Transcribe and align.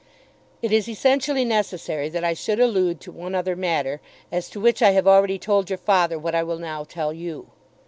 It 0.63 0.71
is 0.71 0.89
essentially 0.89 1.45
necessary 1.45 2.09
that 2.09 2.23
I 2.23 2.33
should 2.33 2.59
allude 2.59 2.99
to 3.01 3.11
one 3.11 3.35
other 3.35 3.55
matter, 3.55 4.01
as 4.31 4.49
to 4.49 4.59
which 4.59 4.81
I 4.81 4.93
have 4.93 5.05
already 5.07 5.37
told 5.37 5.69
your 5.69 5.77
father 5.77 6.17
what 6.17 6.33
I 6.33 6.41
will 6.41 6.57
now 6.57 6.83
tell 6.83 7.13
you. 7.13 7.51